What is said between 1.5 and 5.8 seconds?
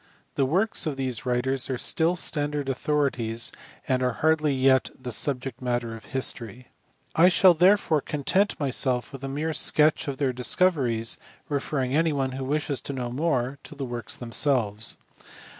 are still standard authorities and are hardly yet the subject